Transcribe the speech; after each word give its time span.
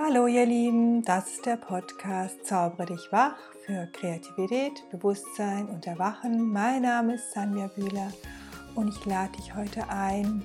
Hallo 0.00 0.28
ihr 0.28 0.46
Lieben, 0.46 1.02
das 1.02 1.26
ist 1.26 1.44
der 1.44 1.56
Podcast 1.56 2.46
Zaubere 2.46 2.86
dich 2.86 3.10
wach 3.10 3.34
für 3.66 3.88
Kreativität, 3.88 4.88
Bewusstsein 4.92 5.68
und 5.68 5.88
Erwachen. 5.88 6.52
Mein 6.52 6.82
Name 6.82 7.14
ist 7.14 7.32
Sanja 7.32 7.66
Bühler 7.66 8.12
und 8.76 8.90
ich 8.90 9.04
lade 9.06 9.32
dich 9.32 9.56
heute 9.56 9.88
ein, 9.88 10.44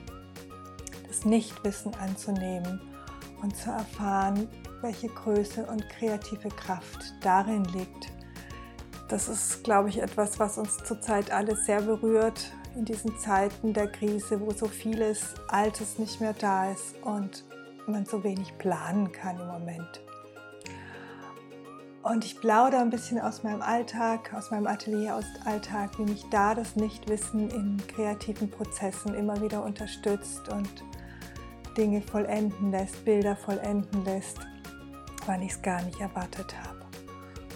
das 1.08 1.24
Nichtwissen 1.24 1.94
anzunehmen 2.02 2.82
und 3.44 3.56
zu 3.56 3.70
erfahren, 3.70 4.50
welche 4.82 5.10
Größe 5.10 5.68
und 5.68 5.88
kreative 5.88 6.50
Kraft 6.50 7.14
darin 7.22 7.64
liegt. 7.66 8.12
Das 9.08 9.30
ist, 9.30 9.64
glaube 9.64 9.90
ich, 9.90 10.02
etwas, 10.02 10.40
was 10.40 10.58
uns 10.58 10.78
zurzeit 10.84 11.30
alles 11.30 11.68
sehr 11.68 11.84
berührt 11.84 12.52
in 12.76 12.86
diesen 12.86 13.20
Zeiten 13.20 13.74
der 13.74 13.86
Krise, 13.86 14.42
wo 14.42 14.52
so 14.52 14.66
vieles 14.68 15.36
Altes 15.48 16.00
nicht 16.00 16.20
mehr 16.22 16.34
da 16.34 16.72
ist 16.72 16.96
und 17.04 17.44
man 17.88 18.06
so 18.06 18.24
wenig 18.24 18.58
planen 18.58 19.12
kann 19.12 19.40
im 19.40 19.48
Moment. 19.48 20.02
Und 22.04 22.26
ich 22.26 22.40
plaudere 22.40 22.82
ein 22.82 22.90
bisschen 22.90 23.20
aus 23.20 23.44
meinem 23.44 23.62
Alltag, 23.62 24.34
aus 24.34 24.52
meinem 24.52 24.68
Atelier, 24.68 25.16
aus 25.16 25.26
Alltag, 25.46 25.98
wie 25.98 26.04
mich 26.04 26.26
da 26.30 26.54
das 26.54 26.76
Nichtwissen 26.76 27.50
in 27.50 27.78
kreativen 27.88 28.50
Prozessen 28.50 29.14
immer 29.16 29.42
wieder 29.42 29.64
unterstützt 29.64 30.50
und 30.50 30.70
Dinge 31.78 32.02
vollenden 32.02 32.72
lässt, 32.72 33.06
Bilder 33.06 33.38
vollenden 33.38 34.04
lässt, 34.04 34.38
wann 35.26 35.42
ich 35.42 35.54
es 35.54 35.62
gar 35.62 35.82
nicht 35.84 36.02
erwartet 36.02 36.54
habe. 36.62 36.82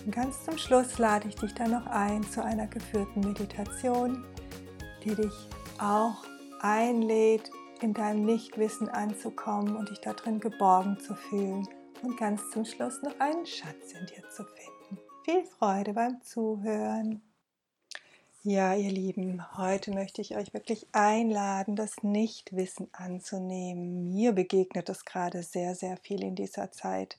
Und 0.05 0.15
ganz 0.15 0.45
zum 0.45 0.57
Schluss 0.57 0.97
lade 0.97 1.27
ich 1.27 1.35
dich 1.35 1.53
dann 1.53 1.71
noch 1.71 1.85
ein 1.85 2.23
zu 2.23 2.41
einer 2.41 2.67
geführten 2.67 3.19
Meditation, 3.19 4.23
die 5.03 5.13
dich 5.13 5.49
auch 5.77 6.23
einlädt, 6.61 7.51
in 7.83 7.93
deinem 7.93 8.25
Nichtwissen 8.25 8.89
anzukommen 8.89 9.75
und 9.75 9.89
dich 9.89 9.99
darin 9.99 10.39
geborgen 10.39 10.99
zu 10.99 11.15
fühlen 11.15 11.67
und 12.01 12.17
ganz 12.17 12.49
zum 12.51 12.65
Schluss 12.65 13.01
noch 13.01 13.19
einen 13.19 13.45
Schatz 13.45 13.93
in 13.93 14.05
dir 14.07 14.29
zu 14.29 14.43
finden. 14.43 15.01
Viel 15.23 15.45
Freude 15.45 15.93
beim 15.93 16.21
Zuhören. 16.21 17.21
Ja, 18.43 18.75
ihr 18.75 18.91
Lieben, 18.91 19.43
heute 19.57 19.91
möchte 19.91 20.21
ich 20.21 20.37
euch 20.37 20.53
wirklich 20.53 20.87
einladen, 20.93 21.75
das 21.75 22.01
Nichtwissen 22.01 22.87
anzunehmen. 22.93 24.05
Mir 24.05 24.31
begegnet 24.31 24.87
es 24.87 25.03
gerade 25.03 25.43
sehr, 25.43 25.75
sehr 25.75 25.97
viel 25.97 26.23
in 26.23 26.35
dieser 26.35 26.71
Zeit, 26.71 27.17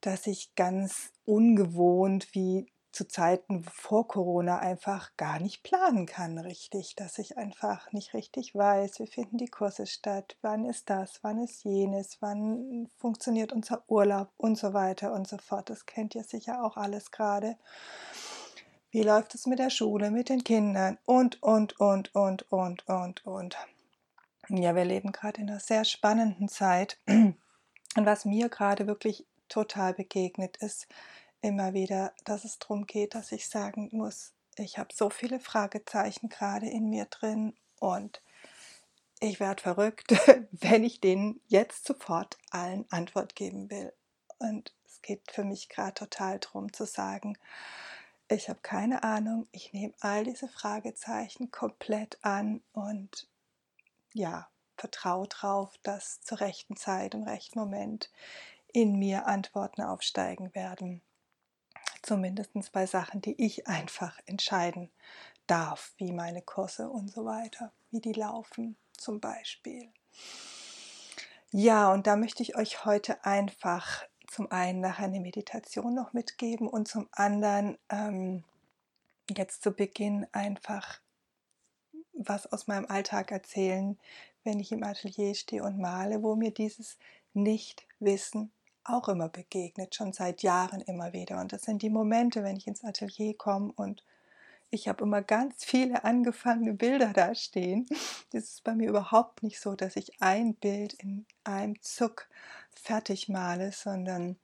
dass 0.00 0.26
ich 0.26 0.54
ganz 0.56 1.12
ungewohnt 1.24 2.28
wie 2.32 2.66
zu 2.96 3.06
Zeiten 3.06 3.62
vor 3.62 4.08
Corona 4.08 4.58
einfach 4.58 5.14
gar 5.18 5.38
nicht 5.38 5.62
planen 5.62 6.06
kann 6.06 6.38
richtig, 6.38 6.96
dass 6.96 7.18
ich 7.18 7.36
einfach 7.36 7.92
nicht 7.92 8.14
richtig 8.14 8.54
weiß, 8.54 9.00
wie 9.00 9.06
finden 9.06 9.36
die 9.36 9.48
Kurse 9.48 9.86
statt, 9.86 10.38
wann 10.40 10.64
ist 10.64 10.88
das, 10.88 11.22
wann 11.22 11.38
ist 11.44 11.62
jenes, 11.64 12.16
wann 12.20 12.88
funktioniert 12.96 13.52
unser 13.52 13.84
Urlaub 13.86 14.30
und 14.38 14.56
so 14.56 14.72
weiter 14.72 15.12
und 15.12 15.28
so 15.28 15.36
fort. 15.36 15.68
Das 15.68 15.84
kennt 15.84 16.14
ihr 16.14 16.24
sicher 16.24 16.64
auch 16.64 16.78
alles 16.78 17.10
gerade. 17.10 17.58
Wie 18.90 19.02
läuft 19.02 19.34
es 19.34 19.44
mit 19.44 19.58
der 19.58 19.70
Schule, 19.70 20.10
mit 20.10 20.30
den 20.30 20.42
Kindern 20.42 20.96
und, 21.04 21.42
und, 21.42 21.78
und, 21.78 22.14
und, 22.14 22.50
und, 22.50 22.88
und, 22.88 23.26
und. 23.26 23.58
Ja, 24.48 24.74
wir 24.74 24.86
leben 24.86 25.12
gerade 25.12 25.42
in 25.42 25.50
einer 25.50 25.60
sehr 25.60 25.84
spannenden 25.84 26.48
Zeit. 26.48 26.98
Und 27.06 27.36
was 28.06 28.24
mir 28.24 28.48
gerade 28.48 28.86
wirklich 28.86 29.26
total 29.48 29.92
begegnet 29.92 30.56
ist, 30.58 30.86
immer 31.42 31.74
wieder, 31.74 32.12
dass 32.24 32.44
es 32.44 32.58
darum 32.58 32.86
geht, 32.86 33.14
dass 33.14 33.32
ich 33.32 33.48
sagen 33.48 33.88
muss, 33.92 34.32
ich 34.56 34.78
habe 34.78 34.94
so 34.94 35.10
viele 35.10 35.38
Fragezeichen 35.38 36.28
gerade 36.28 36.68
in 36.68 36.88
mir 36.88 37.04
drin 37.06 37.54
und 37.78 38.22
ich 39.20 39.40
werde 39.40 39.62
verrückt, 39.62 40.12
wenn 40.50 40.84
ich 40.84 41.00
denen 41.00 41.40
jetzt 41.46 41.86
sofort 41.86 42.38
allen 42.50 42.90
Antwort 42.90 43.34
geben 43.34 43.70
will. 43.70 43.92
Und 44.38 44.74
es 44.84 45.02
geht 45.02 45.30
für 45.30 45.44
mich 45.44 45.68
gerade 45.68 45.94
total 45.94 46.38
darum 46.38 46.72
zu 46.72 46.84
sagen, 46.84 47.38
ich 48.28 48.48
habe 48.48 48.58
keine 48.60 49.04
Ahnung, 49.04 49.46
ich 49.52 49.72
nehme 49.72 49.94
all 50.00 50.24
diese 50.24 50.48
Fragezeichen 50.48 51.50
komplett 51.50 52.18
an 52.22 52.60
und 52.72 53.28
ja, 54.12 54.48
vertraue 54.76 55.28
darauf, 55.28 55.78
dass 55.82 56.20
zur 56.22 56.40
rechten 56.40 56.76
Zeit, 56.76 57.14
im 57.14 57.22
rechten 57.22 57.58
Moment 57.58 58.10
in 58.72 58.98
mir 58.98 59.26
Antworten 59.26 59.82
aufsteigen 59.82 60.54
werden 60.54 61.02
zumindest 62.06 62.52
bei 62.72 62.86
Sachen, 62.86 63.20
die 63.20 63.34
ich 63.44 63.66
einfach 63.66 64.18
entscheiden 64.26 64.90
darf, 65.46 65.92
wie 65.98 66.12
meine 66.12 66.42
Kurse 66.42 66.88
und 66.88 67.10
so 67.10 67.24
weiter, 67.24 67.72
wie 67.90 68.00
die 68.00 68.12
laufen 68.12 68.76
zum 68.96 69.20
Beispiel. 69.20 69.88
Ja, 71.50 71.92
und 71.92 72.06
da 72.06 72.16
möchte 72.16 72.42
ich 72.42 72.56
euch 72.56 72.84
heute 72.84 73.24
einfach 73.24 74.04
zum 74.28 74.50
einen 74.50 74.80
nachher 74.80 75.06
eine 75.06 75.20
Meditation 75.20 75.94
noch 75.94 76.12
mitgeben 76.12 76.68
und 76.68 76.88
zum 76.88 77.08
anderen 77.12 77.78
ähm, 77.88 78.44
jetzt 79.28 79.62
zu 79.62 79.70
Beginn 79.72 80.26
einfach 80.32 81.00
was 82.12 82.50
aus 82.52 82.66
meinem 82.66 82.86
Alltag 82.86 83.30
erzählen, 83.30 83.98
wenn 84.42 84.58
ich 84.58 84.72
im 84.72 84.82
Atelier 84.82 85.34
stehe 85.34 85.62
und 85.62 85.78
male, 85.78 86.22
wo 86.22 86.34
mir 86.34 86.50
dieses 86.50 86.98
Nichtwissen 87.34 88.52
auch 88.88 89.08
immer 89.08 89.28
begegnet, 89.28 89.94
schon 89.94 90.12
seit 90.12 90.42
Jahren 90.42 90.80
immer 90.80 91.12
wieder. 91.12 91.40
Und 91.40 91.52
das 91.52 91.62
sind 91.62 91.82
die 91.82 91.90
Momente, 91.90 92.42
wenn 92.42 92.56
ich 92.56 92.66
ins 92.66 92.84
Atelier 92.84 93.36
komme 93.36 93.72
und 93.76 94.04
ich 94.70 94.88
habe 94.88 95.04
immer 95.04 95.22
ganz 95.22 95.64
viele 95.64 96.04
angefangene 96.04 96.74
Bilder 96.74 97.12
da 97.12 97.34
stehen. 97.34 97.86
Das 98.32 98.42
ist 98.44 98.64
bei 98.64 98.74
mir 98.74 98.88
überhaupt 98.88 99.44
nicht 99.44 99.60
so, 99.60 99.76
dass 99.76 99.94
ich 99.94 100.20
ein 100.20 100.56
Bild 100.56 100.94
in 100.94 101.26
einem 101.44 101.80
Zuck 101.80 102.28
fertig 102.74 103.28
male, 103.28 103.70
sondern 103.70 104.36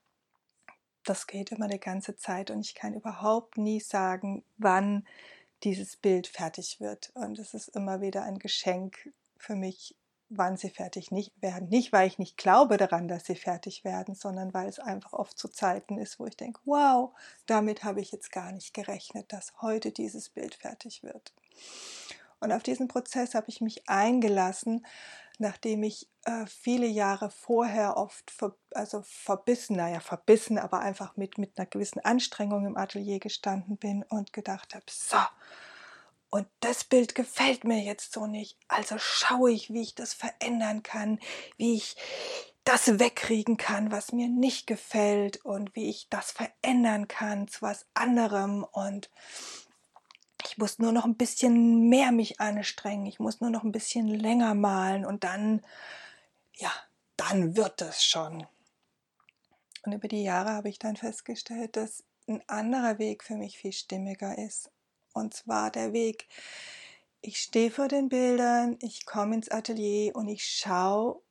das 1.04 1.26
geht 1.26 1.50
immer 1.50 1.64
eine 1.64 1.81
ganze 1.81 2.16
Zeit 2.16 2.50
und 2.50 2.60
ich 2.60 2.75
kann 2.75 2.94
überhaupt 2.94 3.58
nie 3.58 3.81
sagen, 3.81 4.44
wann 4.56 5.04
dieses 5.64 5.97
Bild 5.97 6.28
fertig 6.28 6.81
wird. 6.81 7.10
Und 7.14 7.38
es 7.38 7.54
ist 7.54 7.69
immer 7.69 8.00
wieder 8.00 8.22
ein 8.22 8.38
Geschenk 8.38 9.12
für 9.36 9.56
mich, 9.56 9.97
wann 10.37 10.56
sie 10.56 10.70
fertig 10.70 11.10
nicht 11.10 11.32
werden. 11.41 11.69
Nicht, 11.69 11.93
weil 11.93 12.06
ich 12.06 12.19
nicht 12.19 12.37
glaube 12.37 12.76
daran, 12.76 13.09
dass 13.09 13.25
sie 13.25 13.34
fertig 13.34 13.84
werden, 13.84 14.15
sondern 14.15 14.53
weil 14.54 14.69
es 14.69 14.78
einfach 14.78 15.12
oft 15.12 15.38
zu 15.38 15.48
Zeiten 15.48 15.98
ist, 15.98 16.19
wo 16.19 16.26
ich 16.26 16.37
denke, 16.37 16.60
wow, 16.65 17.10
damit 17.47 17.84
habe 17.84 18.00
ich 18.00 18.12
jetzt 18.12 18.32
gar 18.32 18.53
nicht 18.53 18.75
gerechnet, 18.75 19.32
dass 19.32 19.53
heute 19.60 19.93
dieses 19.93 20.28
Bild 20.31 20.54
fertig 20.54 21.03
wird. 21.03 21.32
Und 22.41 22.53
auf 22.53 22.62
diesen 22.62 22.88
Prozess 22.88 23.34
habe 23.34 23.48
ich 23.48 23.60
mich 23.60 23.88
eingelassen, 23.88 24.84
nachdem 25.38 25.82
ich 25.82 26.09
äh, 26.25 26.47
viele 26.47 26.87
Jahre 26.87 27.31
vorher 27.31 27.97
oft 27.97 28.31
ver, 28.31 28.56
also 28.72 29.03
verbissen, 29.04 29.76
naja, 29.76 30.00
verbissen, 30.00 30.59
aber 30.59 30.81
einfach 30.81 31.16
mit, 31.16 31.38
mit 31.38 31.59
einer 31.59 31.66
gewissen 31.66 32.00
Anstrengung 32.00 32.66
im 32.66 32.76
Atelier 32.76 33.20
gestanden 33.20 33.76
bin 33.76 34.03
und 34.04 34.32
gedacht 34.32 34.75
habe, 34.75 34.84
so, 34.88 35.19
und 36.32 36.48
das 36.60 36.84
Bild 36.84 37.15
gefällt 37.15 37.65
mir 37.65 37.82
jetzt 37.82 38.15
so 38.15 38.26
nicht. 38.26 38.56
Also 38.66 38.97
schaue 38.97 39.53
ich, 39.53 39.70
wie 39.70 39.82
ich 39.82 39.94
das 39.94 40.15
verändern 40.15 40.82
kann, 40.82 41.20
wie 41.59 41.75
ich 41.75 41.94
das 42.65 42.98
wegkriegen 42.98 43.59
kann, 43.59 43.93
was 43.93 44.12
mir 44.12 44.28
nicht 44.28 44.66
gefällt 44.66 45.44
und 45.44 45.76
wie 45.76 45.91
ich 45.91 46.09
das 46.09 46.32
verändern 46.32 47.06
kann 47.06 47.48
zu 47.48 47.60
was 47.60 47.84
anderem. 47.93 48.65
Und 48.65 49.10
ich 50.47 50.56
muss 50.56 50.78
nur 50.78 50.93
noch 50.93 51.04
ein 51.04 51.16
bisschen 51.19 51.91
mehr 51.91 52.12
mich 52.12 52.41
anstrengen. 52.41 53.04
Ich 53.04 53.20
muss 53.20 53.43
nur 53.43 53.50
noch 53.50 53.62
ein 53.62 53.72
bisschen 53.72 54.09
länger 54.09 54.54
malen 54.54 55.04
und 55.04 55.25
dann, 55.25 55.60
ja, 56.54 56.72
dann 57.19 57.59
wird 57.59 57.82
es 57.82 58.03
schon. 58.03 58.47
Und 59.84 59.93
über 59.93 60.09
die 60.09 60.22
Jahre 60.22 60.53
habe 60.53 60.70
ich 60.70 60.78
dann 60.78 60.97
festgestellt, 60.97 61.76
dass 61.76 62.04
ein 62.26 62.43
anderer 62.49 62.99
Weg 62.99 63.22
für 63.22 63.34
mich 63.34 63.59
viel 63.59 63.72
stimmiger 63.75 64.38
ist 64.38 64.70
und 65.14 65.34
zwar 65.34 65.70
der 65.70 65.92
Weg, 65.92 66.28
ich 67.20 67.38
stehe 67.38 67.70
vor 67.70 67.88
den 67.88 68.08
Bildern, 68.08 68.78
ich 68.80 69.06
komme 69.06 69.36
ins 69.36 69.48
Atelier 69.50 70.14
und 70.16 70.28
ich 70.28 70.44
schaue, 70.44 71.22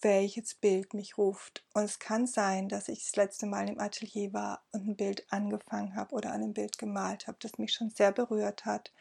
welches 0.00 0.54
Bild 0.54 0.94
mich 0.94 1.18
ruft. 1.18 1.64
Und 1.74 1.84
es 1.84 1.98
kann 1.98 2.26
sein, 2.26 2.68
dass 2.68 2.88
ich 2.88 3.04
das 3.04 3.16
letzte 3.16 3.46
Mal 3.46 3.68
im 3.68 3.80
Atelier 3.80 4.32
war 4.32 4.62
und 4.72 4.86
ein 4.86 4.96
Bild 4.96 5.26
angefangen 5.30 5.96
habe 5.96 6.14
oder 6.14 6.30
an 6.30 6.42
einem 6.42 6.54
Bild 6.54 6.78
gemalt 6.78 7.26
habe, 7.26 7.38
das 7.40 7.58
mich 7.58 7.72
schon 7.72 7.90
sehr 7.90 8.12
berührt 8.12 8.64
hat 8.64 8.92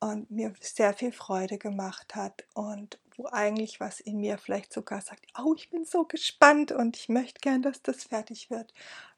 und 0.00 0.30
mir 0.30 0.52
sehr 0.60 0.92
viel 0.92 1.12
Freude 1.12 1.58
gemacht 1.58 2.14
hat 2.14 2.44
und 2.54 2.98
wo 3.16 3.26
eigentlich 3.26 3.80
was 3.80 4.00
in 4.00 4.18
mir 4.20 4.38
vielleicht 4.38 4.72
sogar 4.72 5.00
sagt, 5.00 5.26
oh, 5.38 5.54
ich 5.56 5.70
bin 5.70 5.84
so 5.84 6.04
gespannt 6.04 6.72
und 6.72 6.96
ich 6.96 7.08
möchte 7.08 7.40
gern, 7.40 7.62
dass 7.62 7.82
das 7.82 8.04
fertig 8.04 8.50
wird. 8.50 8.72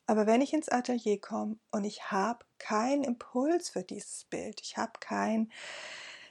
Aber 0.06 0.26
wenn 0.26 0.41
ich 0.41 0.53
ins 0.53 0.69
Atelier 0.69 1.20
komme 1.20 1.58
und 1.70 1.85
ich 1.85 2.11
habe 2.11 2.44
keinen 2.58 3.03
Impuls 3.03 3.70
für 3.70 3.82
dieses 3.82 4.25
Bild, 4.25 4.61
ich 4.62 4.76
habe 4.76 4.93
keinen, 5.00 5.50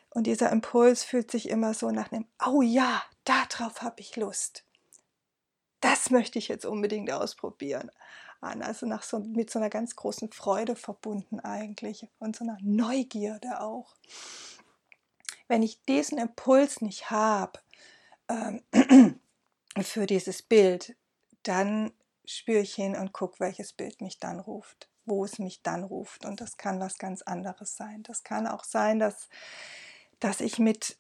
und 0.10 0.28
dieser 0.28 0.50
Impuls 0.52 1.04
fühlt 1.04 1.30
sich 1.30 1.50
immer 1.50 1.74
so 1.74 1.92
nach 1.92 2.12
einem, 2.12 2.26
oh 2.46 2.62
ja, 2.62 3.04
darauf 3.26 3.82
habe 3.82 4.00
ich 4.00 4.16
Lust. 4.16 4.64
Das 5.82 6.10
möchte 6.10 6.40
ich 6.40 6.48
jetzt 6.48 6.66
unbedingt 6.66 7.12
ausprobieren. 7.12 7.92
An. 8.42 8.62
Also 8.62 8.86
nach 8.86 9.04
so, 9.04 9.20
mit 9.20 9.50
so 9.50 9.60
einer 9.60 9.70
ganz 9.70 9.96
großen 9.96 10.32
Freude 10.32 10.76
verbunden 10.76 11.40
eigentlich 11.40 12.08
und 12.20 12.36
so 12.36 12.44
einer 12.44 12.58
Neugierde 12.62 13.62
auch. 13.62 13.96
Wenn 15.48 15.64
ich 15.64 15.84
diesen 15.84 16.18
Impuls 16.18 16.82
nicht 16.82 17.12
habe 17.12 17.60
ähm, 18.30 18.62
für 19.82 20.06
dieses 20.06 20.42
Bild, 20.42 20.96
dann 21.44 21.92
spüre 22.28 22.60
ich 22.60 22.74
hin 22.76 22.96
und 22.96 23.14
gucke, 23.14 23.40
welches 23.40 23.74
Bild 23.74 24.02
mich 24.02 24.20
dann 24.20 24.40
ruft, 24.40 24.90
wo 25.06 25.26
es 25.26 25.40
mich 25.40 25.62
dann 25.64 25.84
ruft. 25.84 26.26
Und 26.26 26.42
das 26.42 26.58
kann 26.58 26.80
was 26.80 26.98
ganz 26.98 27.22
anderes 27.22 27.76
sein. 27.76 28.04
Das 28.04 28.24
kann 28.24 28.48
auch 28.48 28.64
sein, 28.64 29.00
dass, 29.00 29.30
dass 30.20 30.42
ich 30.42 30.60
mit 30.60 30.98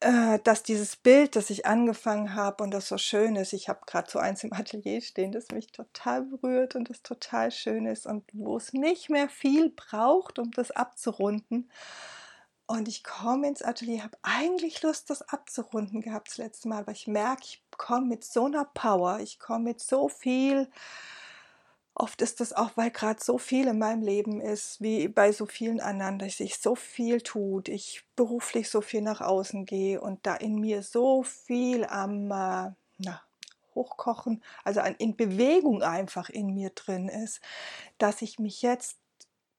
äh, 0.00 0.38
dass 0.44 0.62
dieses 0.62 0.96
Bild, 0.96 1.36
das 1.36 1.48
ich 1.50 1.64
angefangen 1.66 2.34
habe 2.34 2.62
und 2.62 2.70
das 2.72 2.88
so 2.88 2.98
schön 2.98 3.34
ist, 3.36 3.52
ich 3.54 3.68
habe 3.68 3.80
gerade 3.86 4.10
so 4.10 4.18
eins 4.18 4.44
im 4.44 4.52
Atelier 4.52 5.00
stehen, 5.00 5.32
das 5.32 5.48
mich 5.52 5.72
total 5.72 6.22
berührt 6.22 6.74
und 6.76 6.90
das 6.90 7.02
total 7.02 7.50
schön 7.50 7.86
ist 7.86 8.06
und 8.06 8.24
wo 8.32 8.56
es 8.58 8.72
nicht 8.74 9.08
mehr 9.08 9.28
viel 9.28 9.70
braucht, 9.70 10.38
um 10.38 10.50
das 10.50 10.70
abzurunden. 10.70 11.70
Und 12.66 12.88
ich 12.88 13.04
komme 13.04 13.46
ins 13.46 13.62
Atelier, 13.62 14.02
habe 14.02 14.18
eigentlich 14.22 14.82
Lust, 14.82 15.08
das 15.10 15.22
abzurunden 15.22 16.00
gehabt 16.00 16.28
das 16.28 16.38
letzte 16.38 16.68
Mal, 16.68 16.80
aber 16.80 16.92
ich 16.92 17.06
merke, 17.06 17.42
ich 17.44 17.62
komme 17.76 18.06
mit 18.06 18.24
so 18.24 18.46
einer 18.46 18.64
Power, 18.64 19.20
ich 19.20 19.38
komme 19.38 19.64
mit 19.64 19.80
so 19.80 20.08
viel. 20.08 20.68
Oft 21.94 22.20
ist 22.22 22.40
das 22.40 22.52
auch, 22.52 22.72
weil 22.74 22.90
gerade 22.90 23.22
so 23.22 23.38
viel 23.38 23.68
in 23.68 23.78
meinem 23.78 24.02
Leben 24.02 24.40
ist, 24.40 24.80
wie 24.82 25.08
bei 25.08 25.32
so 25.32 25.46
vielen 25.46 25.80
anderen, 25.80 26.18
dass 26.18 26.38
sich 26.38 26.58
so 26.58 26.74
viel 26.74 27.20
tut, 27.20 27.68
ich 27.68 28.04
beruflich 28.16 28.68
so 28.68 28.80
viel 28.80 29.00
nach 29.00 29.20
außen 29.20 29.64
gehe 29.64 30.00
und 30.00 30.26
da 30.26 30.34
in 30.34 30.56
mir 30.56 30.82
so 30.82 31.22
viel 31.22 31.84
am 31.84 32.30
äh, 32.32 32.72
na, 32.98 33.22
Hochkochen, 33.74 34.42
also 34.64 34.80
an, 34.80 34.96
in 34.96 35.16
Bewegung 35.16 35.82
einfach 35.82 36.28
in 36.30 36.52
mir 36.52 36.70
drin 36.70 37.08
ist, 37.08 37.40
dass 37.98 38.22
ich 38.22 38.38
mich 38.40 38.60
jetzt, 38.62 38.98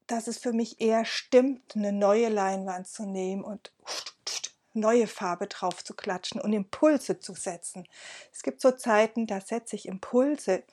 dass 0.07 0.27
es 0.27 0.37
für 0.37 0.53
mich 0.53 0.81
eher 0.81 1.05
stimmt, 1.05 1.75
eine 1.75 1.91
neue 1.91 2.29
Leinwand 2.29 2.87
zu 2.87 3.05
nehmen 3.05 3.43
und 3.43 3.71
neue 4.73 5.07
Farbe 5.07 5.47
drauf 5.47 5.83
zu 5.83 5.93
klatschen 5.93 6.39
und 6.39 6.53
Impulse 6.53 7.19
zu 7.19 7.33
setzen. 7.33 7.87
Es 8.31 8.43
gibt 8.43 8.61
so 8.61 8.71
Zeiten, 8.71 9.27
da 9.27 9.41
setze 9.41 9.75
ich 9.75 9.87
Impulse 9.87 10.63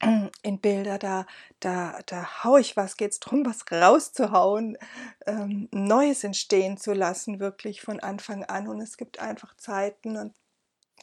in 0.42 0.60
Bilder, 0.60 0.98
da, 0.98 1.26
da, 1.60 1.98
da 2.06 2.44
haue 2.44 2.60
ich 2.60 2.76
was, 2.76 2.96
geht 2.96 3.12
es 3.12 3.20
darum, 3.20 3.44
was 3.44 3.64
rauszuhauen, 3.70 4.78
ähm, 5.26 5.68
Neues 5.72 6.24
entstehen 6.24 6.78
zu 6.78 6.92
lassen, 6.92 7.40
wirklich 7.40 7.80
von 7.80 8.00
Anfang 8.00 8.44
an. 8.44 8.68
Und 8.68 8.80
es 8.80 8.96
gibt 8.96 9.18
einfach 9.18 9.56
Zeiten 9.56 10.16
und 10.16 10.34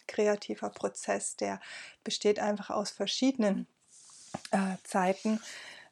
kreativer 0.07 0.69
Prozess, 0.69 1.35
der 1.35 1.59
besteht 2.03 2.39
einfach 2.39 2.69
aus 2.69 2.91
verschiedenen 2.91 3.67
äh, 4.51 4.77
Zeiten. 4.83 5.41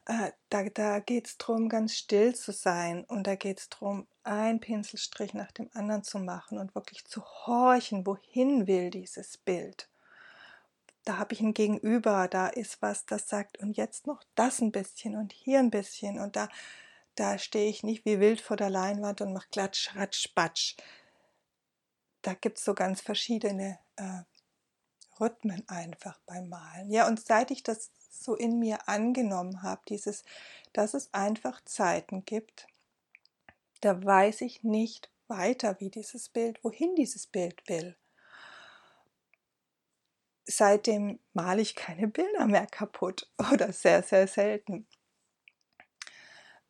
Äh, 0.06 0.32
da 0.50 0.64
da 0.64 1.00
geht 1.00 1.26
es 1.28 1.38
darum, 1.38 1.68
ganz 1.68 1.94
still 1.94 2.34
zu 2.34 2.52
sein 2.52 3.04
und 3.04 3.26
da 3.26 3.36
geht 3.36 3.60
es 3.60 3.68
darum, 3.70 4.06
einen 4.22 4.60
Pinselstrich 4.60 5.34
nach 5.34 5.52
dem 5.52 5.70
anderen 5.74 6.02
zu 6.04 6.18
machen 6.18 6.58
und 6.58 6.74
wirklich 6.74 7.04
zu 7.06 7.24
horchen, 7.24 8.06
wohin 8.06 8.66
will 8.66 8.90
dieses 8.90 9.38
Bild 9.38 9.88
da 11.04 11.18
habe 11.18 11.34
ich 11.34 11.40
ein 11.40 11.54
Gegenüber, 11.54 12.28
da 12.28 12.48
ist 12.48 12.80
was, 12.80 13.04
das 13.06 13.28
sagt, 13.28 13.58
und 13.58 13.76
jetzt 13.76 14.06
noch 14.06 14.22
das 14.34 14.60
ein 14.60 14.72
bisschen 14.72 15.16
und 15.16 15.32
hier 15.32 15.58
ein 15.58 15.70
bisschen 15.70 16.18
und 16.18 16.34
da, 16.36 16.48
da 17.14 17.38
stehe 17.38 17.68
ich 17.68 17.82
nicht 17.82 18.04
wie 18.04 18.20
wild 18.20 18.40
vor 18.40 18.56
der 18.56 18.70
Leinwand 18.70 19.20
und 19.20 19.32
mache 19.32 19.48
Klatsch, 19.50 19.94
Ratsch, 19.94 20.34
Batsch. 20.34 20.76
Da 22.22 22.32
gibt 22.32 22.58
es 22.58 22.64
so 22.64 22.74
ganz 22.74 23.02
verschiedene 23.02 23.78
äh, 23.96 24.22
Rhythmen 25.20 25.62
einfach 25.68 26.18
beim 26.26 26.48
Malen. 26.48 26.90
Ja, 26.90 27.06
und 27.06 27.20
seit 27.20 27.50
ich 27.50 27.62
das 27.62 27.90
so 28.22 28.34
in 28.34 28.58
mir 28.58 28.88
angenommen 28.88 29.62
habe, 29.62 29.82
dieses, 29.88 30.24
dass 30.72 30.94
es 30.94 31.12
einfach 31.12 31.64
Zeiten 31.64 32.24
gibt, 32.24 32.66
da 33.80 34.02
weiß 34.02 34.40
ich 34.42 34.62
nicht 34.62 35.10
weiter, 35.28 35.78
wie 35.80 35.90
dieses 35.90 36.28
Bild, 36.28 36.62
wohin 36.62 36.94
dieses 36.94 37.26
Bild 37.26 37.68
will 37.68 37.96
seitdem 40.46 41.20
male 41.32 41.62
ich 41.62 41.74
keine 41.74 42.08
Bilder 42.08 42.46
mehr 42.46 42.66
kaputt 42.66 43.30
oder 43.52 43.72
sehr, 43.72 44.02
sehr 44.02 44.26
selten. 44.26 44.86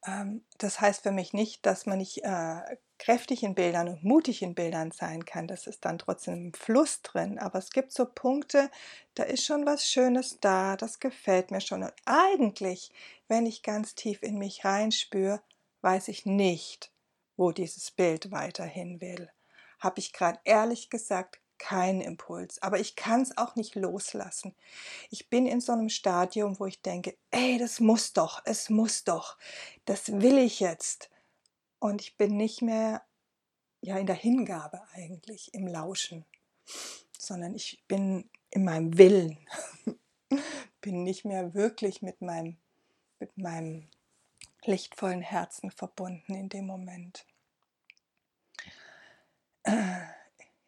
Ähm, 0.07 0.45
das 0.59 0.81
heißt 0.81 1.03
für 1.03 1.13
mich 1.13 1.33
nicht, 1.33 1.65
dass 1.67 1.87
man 1.87 1.99
nicht 1.99 2.25
äh, 2.25 2.77
kräftig 3.05 3.43
in 3.43 3.55
Bildern 3.55 3.89
und 3.89 4.03
mutig 4.03 4.41
in 4.41 4.55
Bildern 4.55 4.91
sein 4.91 5.27
kann. 5.27 5.47
Das 5.47 5.67
ist 5.67 5.85
dann 5.85 5.99
trotzdem 5.99 6.35
im 6.35 6.55
Fluss 6.55 7.03
drin. 7.03 7.39
Aber 7.39 7.59
es 7.59 7.69
gibt 7.69 7.93
so 7.93 8.07
Punkte, 8.07 8.71
da 9.15 9.25
ist 9.25 9.45
schon 9.45 9.67
was 9.67 9.87
Schönes 9.87 10.39
da, 10.41 10.79
das 10.79 11.01
gefällt 11.01 11.51
mir 11.51 11.61
schon. 11.61 11.83
Und 11.83 11.93
eigentlich, 12.07 12.93
wenn 13.29 13.45
ich 13.45 13.63
ganz 13.63 13.95
tief 13.95 14.23
in 14.23 14.39
mich 14.39 14.65
reinspüre, 14.65 15.43
weiß 15.83 16.09
ich 16.09 16.25
nicht, 16.25 16.93
wo 17.37 17.53
dieses 17.53 17.91
Bild 17.91 18.31
weiterhin 18.31 19.03
will. 19.03 19.31
Habe 19.81 20.01
ich 20.01 20.15
gerade 20.15 20.41
ehrlich 20.45 20.89
gesagt 20.89 21.41
keinen 21.59 22.01
Impuls, 22.01 22.63
aber 22.63 22.81
ich 22.81 22.97
kann 22.97 23.21
es 23.21 23.37
auch 23.37 23.55
nicht 23.55 23.75
loslassen. 23.75 24.55
Ich 25.11 25.29
bin 25.29 25.47
in 25.47 25.61
so 25.61 25.73
einem 25.73 25.91
Stadium, 25.91 26.59
wo 26.59 26.65
ich 26.65 26.81
denke, 26.81 27.19
ey, 27.31 27.59
das 27.59 27.81
muss 27.81 28.15
doch, 28.15 28.41
es 28.47 28.71
muss 28.71 29.05
doch, 29.05 29.37
das 29.85 30.11
will 30.11 30.39
ich 30.39 30.61
jetzt. 30.61 31.11
Und 31.85 32.01
ich 32.01 32.17
bin 32.17 32.39
nicht 32.39 32.63
mehr 32.63 33.03
ja 33.83 33.99
in 33.99 34.07
der 34.07 34.17
Hingabe 34.17 34.81
eigentlich, 34.95 35.53
im 35.53 35.67
Lauschen, 35.67 36.25
sondern 37.19 37.55
ich 37.55 37.85
bin 37.87 38.31
in 38.49 38.65
meinem 38.65 38.97
Willen, 38.97 39.47
bin 40.81 41.03
nicht 41.03 41.27
mehr 41.27 41.53
wirklich 41.53 42.01
mit 42.01 42.23
meinem, 42.23 42.57
mit 43.19 43.37
meinem 43.37 43.91
lichtvollen 44.65 45.21
Herzen 45.21 45.71
verbunden 45.71 46.33
in 46.33 46.49
dem 46.49 46.65
Moment. 46.65 47.27
Äh, 49.65 50.07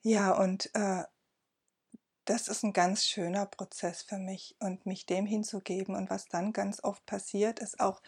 ja, 0.03 0.33
und 0.33 0.69
äh, 0.75 1.05
das 2.27 2.47
ist 2.49 2.63
ein 2.63 2.75
ganz 2.75 3.07
schöner 3.07 3.47
Prozess 3.47 4.03
für 4.03 4.19
mich 4.19 4.55
und 4.61 4.85
mich 4.85 5.07
dem 5.07 5.25
hinzugeben. 5.25 5.97
Und 5.97 6.11
was 6.11 6.29
dann 6.29 6.53
ganz 6.53 6.85
oft 6.85 7.07
passiert, 7.07 7.59
ist 7.59 7.81
auch, 7.81 8.03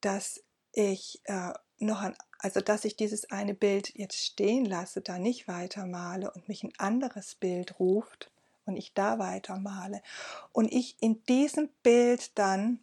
dass 0.00 0.42
ich 0.72 1.20
äh, 1.26 1.52
noch 1.86 2.00
an, 2.00 2.14
also 2.38 2.60
dass 2.60 2.84
ich 2.84 2.96
dieses 2.96 3.30
eine 3.30 3.54
Bild 3.54 3.94
jetzt 3.94 4.24
stehen 4.24 4.64
lasse, 4.64 5.00
da 5.00 5.18
nicht 5.18 5.48
weitermale 5.48 6.30
und 6.30 6.48
mich 6.48 6.62
ein 6.62 6.72
anderes 6.78 7.34
Bild 7.34 7.78
ruft 7.78 8.30
und 8.66 8.76
ich 8.76 8.94
da 8.94 9.18
weitermale. 9.18 10.02
Und 10.52 10.72
ich 10.72 10.96
in 11.00 11.22
diesem 11.24 11.68
Bild 11.82 12.38
dann 12.38 12.80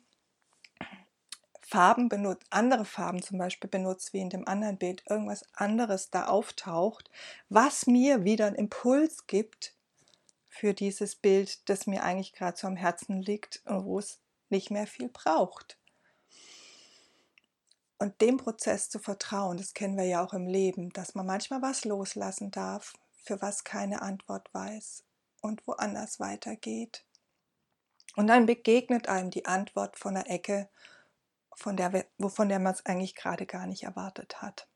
Farben 1.61 2.09
benutzt, 2.09 2.45
andere 2.51 2.85
Farben 2.85 3.23
zum 3.23 3.39
Beispiel 3.39 3.69
benutzt, 3.69 4.13
wie 4.13 4.19
in 4.19 4.29
dem 4.29 4.47
anderen 4.47 4.77
Bild, 4.77 5.03
irgendwas 5.09 5.43
anderes 5.53 6.11
da 6.11 6.27
auftaucht, 6.27 7.09
was 7.49 7.87
mir 7.87 8.23
wieder 8.23 8.45
einen 8.45 8.55
Impuls 8.55 9.25
gibt 9.25 9.73
für 10.47 10.73
dieses 10.73 11.15
Bild, 11.15 11.67
das 11.67 11.87
mir 11.87 12.03
eigentlich 12.03 12.33
gerade 12.33 12.57
so 12.57 12.67
am 12.67 12.75
Herzen 12.75 13.21
liegt 13.21 13.61
und 13.65 13.83
wo 13.85 13.97
es 13.97 14.19
nicht 14.49 14.69
mehr 14.69 14.85
viel 14.85 15.09
braucht. 15.09 15.77
Und 17.97 18.19
dem 18.21 18.37
Prozess 18.37 18.89
zu 18.89 18.99
vertrauen, 18.99 19.57
das 19.57 19.73
kennen 19.73 19.97
wir 19.97 20.05
ja 20.05 20.23
auch 20.23 20.33
im 20.33 20.47
Leben, 20.47 20.91
dass 20.91 21.15
man 21.15 21.25
manchmal 21.25 21.61
was 21.61 21.85
loslassen 21.85 22.51
darf, 22.51 22.93
für 23.23 23.41
was 23.41 23.63
keine 23.63 24.01
Antwort 24.01 24.53
weiß 24.53 25.03
und 25.41 25.65
woanders 25.65 26.19
weitergeht. 26.19 27.05
Und 28.15 28.27
dann 28.27 28.45
begegnet 28.45 29.07
einem 29.07 29.29
die 29.29 29.45
Antwort 29.45 29.97
von 29.97 30.15
der 30.15 30.29
Ecke 30.29 30.69
von 31.55 31.77
der, 31.77 32.05
wovon 32.17 32.49
der 32.49 32.59
man 32.59 32.73
es 32.73 32.85
eigentlich 32.85 33.15
gerade 33.15 33.45
gar 33.45 33.65
nicht 33.65 33.83
erwartet 33.83 34.41
hat. 34.41 34.67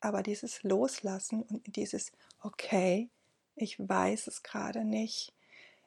Aber 0.00 0.22
dieses 0.22 0.62
Loslassen 0.62 1.42
und 1.42 1.76
dieses, 1.76 2.12
okay, 2.40 3.10
ich 3.54 3.78
weiß 3.78 4.26
es 4.28 4.42
gerade 4.42 4.84
nicht, 4.84 5.32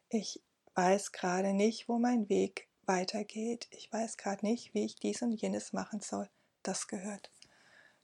ich 0.10 0.42
weiß 0.76 1.12
gerade 1.12 1.54
nicht, 1.54 1.90
wo 1.90 2.00
mein 2.00 2.30
Weg 2.30 2.68
weitergeht, 2.86 3.68
ich 3.72 3.92
weiß 3.92 4.18
gerade 4.18 4.46
nicht, 4.46 4.74
wie 4.74 4.86
ich 4.86 4.96
dies 4.96 5.22
und 5.22 5.32
jenes 5.32 5.74
machen 5.74 6.02
soll, 6.02 6.30
das 6.68 6.88
gehört 6.88 7.32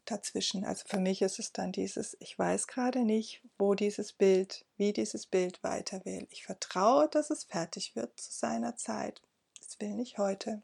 dazwischen. 0.06 0.66
Also 0.66 0.84
für 0.88 1.00
mich 1.00 1.22
ist 1.22 1.40
es 1.40 1.54
dann 1.54 1.72
dieses, 1.72 2.18
ich 2.20 2.38
weiß 2.38 2.68
gerade 2.68 3.04
nicht, 3.04 3.42
wo 3.58 3.76
dieses 3.76 4.14
Bild, 4.14 4.66
wie 4.78 4.94
dieses 4.94 5.26
Bild 5.26 5.64
weiter 5.64 6.04
will. 6.06 6.28
Ich 6.32 6.46
vertraue, 6.46 7.08
dass 7.10 7.30
es 7.30 7.44
fertig 7.44 7.96
wird 7.96 8.20
zu 8.20 8.32
seiner 8.32 8.76
Zeit. 8.76 9.22
Es 9.62 9.80
will 9.80 9.94
nicht 9.94 10.18
heute. 10.18 10.62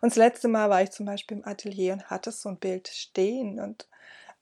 Und 0.00 0.10
das 0.10 0.16
letzte 0.16 0.48
Mal 0.48 0.70
war 0.70 0.82
ich 0.82 0.90
zum 0.90 1.06
Beispiel 1.06 1.38
im 1.38 1.46
Atelier 1.46 1.94
und 1.94 2.10
hatte 2.10 2.32
so 2.32 2.48
ein 2.48 2.58
Bild 2.58 2.88
stehen 2.88 3.60
und 3.60 3.88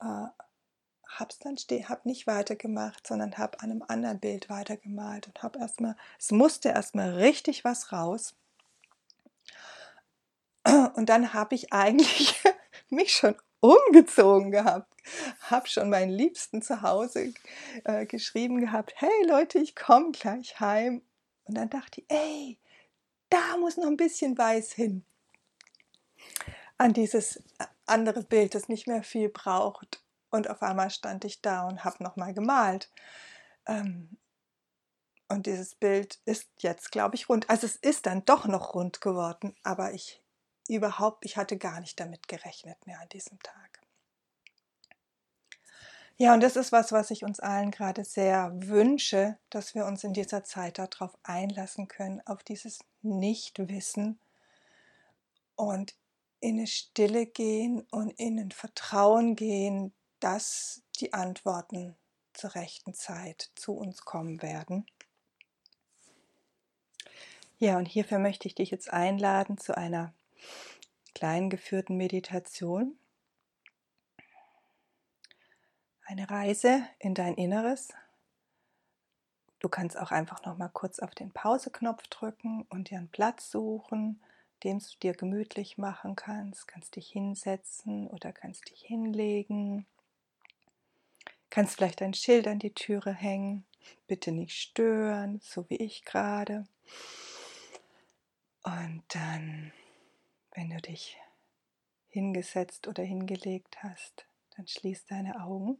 äh, 0.00 0.04
habe 0.04 1.30
es 1.30 1.38
dann 1.38 1.58
stehen, 1.58 1.88
habe 1.88 2.08
nicht 2.08 2.26
weitergemacht, 2.26 3.06
sondern 3.06 3.38
habe 3.38 3.60
an 3.60 3.70
einem 3.70 3.84
anderen 3.86 4.18
Bild 4.18 4.48
weitergemalt 4.48 5.28
und 5.28 5.42
habe 5.42 5.58
erstmal, 5.58 5.96
es 6.18 6.30
musste 6.30 6.70
erstmal 6.70 7.14
richtig 7.14 7.64
was 7.64 7.92
raus. 7.92 8.34
Und 10.96 11.06
dann 11.08 11.32
habe 11.34 11.54
ich 11.54 11.72
eigentlich 11.72 12.40
mich 12.90 13.12
schon 13.12 13.36
umgezogen 13.60 14.50
gehabt, 14.50 14.92
habe 15.42 15.68
schon 15.68 15.90
meinen 15.90 16.10
Liebsten 16.10 16.62
zu 16.62 16.82
Hause 16.82 17.34
äh, 17.84 18.06
geschrieben 18.06 18.60
gehabt, 18.60 18.94
hey 18.96 19.26
Leute, 19.26 19.58
ich 19.58 19.74
komme 19.76 20.12
gleich 20.12 20.60
heim. 20.60 21.02
Und 21.44 21.56
dann 21.56 21.70
dachte 21.70 22.00
ich, 22.00 22.06
ey, 22.10 22.58
da 23.30 23.56
muss 23.58 23.76
noch 23.76 23.86
ein 23.86 23.96
bisschen 23.96 24.36
weiß 24.36 24.72
hin 24.72 25.04
an 26.78 26.92
dieses 26.92 27.36
äh, 27.58 27.66
andere 27.86 28.22
Bild, 28.22 28.54
das 28.54 28.68
nicht 28.68 28.86
mehr 28.86 29.02
viel 29.02 29.28
braucht. 29.28 30.02
Und 30.30 30.48
auf 30.50 30.62
einmal 30.62 30.90
stand 30.90 31.24
ich 31.24 31.42
da 31.42 31.66
und 31.68 31.84
habe 31.84 32.02
nochmal 32.02 32.34
gemalt. 32.34 32.90
Ähm, 33.66 34.16
Und 35.28 35.46
dieses 35.46 35.74
Bild 35.74 36.20
ist 36.26 36.48
jetzt, 36.58 36.92
glaube 36.92 37.16
ich, 37.16 37.28
rund. 37.28 37.48
Also 37.50 37.66
es 37.66 37.76
ist 37.76 38.06
dann 38.06 38.24
doch 38.24 38.46
noch 38.46 38.74
rund 38.74 39.00
geworden, 39.00 39.54
aber 39.62 39.92
ich 39.92 40.21
überhaupt, 40.76 41.24
ich 41.24 41.36
hatte 41.36 41.56
gar 41.56 41.80
nicht 41.80 41.98
damit 42.00 42.28
gerechnet 42.28 42.86
mehr 42.86 43.00
an 43.00 43.08
diesem 43.08 43.38
Tag. 43.40 43.80
Ja, 46.16 46.34
und 46.34 46.40
das 46.40 46.56
ist 46.56 46.72
was, 46.72 46.92
was 46.92 47.10
ich 47.10 47.24
uns 47.24 47.40
allen 47.40 47.70
gerade 47.70 48.04
sehr 48.04 48.52
wünsche, 48.54 49.38
dass 49.50 49.74
wir 49.74 49.86
uns 49.86 50.04
in 50.04 50.12
dieser 50.12 50.44
Zeit 50.44 50.78
darauf 50.78 51.16
einlassen 51.22 51.88
können, 51.88 52.20
auf 52.26 52.44
dieses 52.44 52.78
Nichtwissen 53.00 54.20
und 55.56 55.96
in 56.40 56.58
eine 56.58 56.66
Stille 56.66 57.26
gehen 57.26 57.80
und 57.90 58.10
in 58.10 58.38
ein 58.38 58.50
Vertrauen 58.50 59.36
gehen, 59.36 59.92
dass 60.20 60.82
die 61.00 61.12
Antworten 61.12 61.96
zur 62.34 62.54
rechten 62.54 62.94
Zeit 62.94 63.50
zu 63.54 63.72
uns 63.74 64.04
kommen 64.04 64.42
werden. 64.42 64.86
Ja, 67.58 67.78
und 67.78 67.86
hierfür 67.86 68.18
möchte 68.18 68.48
ich 68.48 68.54
dich 68.54 68.70
jetzt 68.70 68.92
einladen 68.92 69.56
zu 69.56 69.76
einer 69.76 70.12
kleinen 71.14 71.50
geführten 71.50 71.96
Meditation. 71.96 72.96
Eine 76.04 76.28
Reise 76.28 76.86
in 76.98 77.14
dein 77.14 77.34
Inneres. 77.34 77.88
Du 79.60 79.68
kannst 79.68 79.96
auch 79.96 80.10
einfach 80.10 80.44
noch 80.44 80.58
mal 80.58 80.68
kurz 80.68 80.98
auf 80.98 81.14
den 81.14 81.30
Pause-Knopf 81.30 82.08
drücken 82.08 82.66
und 82.68 82.90
dir 82.90 82.98
einen 82.98 83.08
Platz 83.08 83.50
suchen, 83.50 84.20
den 84.64 84.80
du 84.80 84.84
dir 85.02 85.14
gemütlich 85.14 85.78
machen 85.78 86.16
kannst. 86.16 86.66
Kannst 86.66 86.96
dich 86.96 87.08
hinsetzen 87.08 88.08
oder 88.08 88.32
kannst 88.32 88.70
dich 88.70 88.80
hinlegen. 88.82 89.86
Kannst 91.50 91.76
vielleicht 91.76 92.02
ein 92.02 92.14
Schild 92.14 92.48
an 92.48 92.58
die 92.58 92.74
Türe 92.74 93.12
hängen. 93.12 93.64
Bitte 94.06 94.32
nicht 94.32 94.56
stören, 94.56 95.40
so 95.42 95.68
wie 95.70 95.76
ich 95.76 96.04
gerade. 96.04 96.64
Und 98.62 99.02
dann, 99.08 99.72
wenn 100.54 100.70
du 100.70 100.80
dich 100.80 101.18
hingesetzt 102.08 102.88
oder 102.88 103.02
hingelegt 103.02 103.82
hast, 103.82 104.26
dann 104.56 104.66
schließ 104.66 105.06
deine 105.06 105.40
Augen 105.42 105.78